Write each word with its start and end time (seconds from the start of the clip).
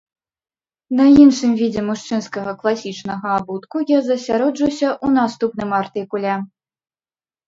На 0.99 1.03
іншым 1.23 1.51
відзе 1.59 1.81
мужчынскага 1.89 2.51
класічнага 2.63 3.27
абутку 3.41 3.77
я 3.89 3.99
засяроджуся 4.07 4.87
ў 4.87 5.07
наступным 5.19 5.69
артыкуле. 5.81 6.33